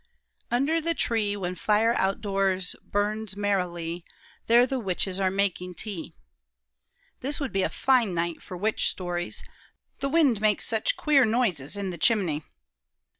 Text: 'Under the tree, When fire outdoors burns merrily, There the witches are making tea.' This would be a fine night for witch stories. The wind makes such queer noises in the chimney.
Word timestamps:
'Under 0.49 0.81
the 0.81 0.95
tree, 0.95 1.37
When 1.37 1.53
fire 1.53 1.93
outdoors 1.95 2.75
burns 2.83 3.37
merrily, 3.37 4.03
There 4.47 4.65
the 4.65 4.79
witches 4.79 5.19
are 5.19 5.29
making 5.29 5.75
tea.' 5.75 6.15
This 7.19 7.39
would 7.39 7.51
be 7.53 7.61
a 7.61 7.69
fine 7.69 8.15
night 8.15 8.41
for 8.41 8.57
witch 8.57 8.87
stories. 8.89 9.43
The 9.99 10.09
wind 10.09 10.41
makes 10.41 10.65
such 10.65 10.97
queer 10.97 11.23
noises 11.23 11.77
in 11.77 11.91
the 11.91 11.99
chimney. 11.99 12.41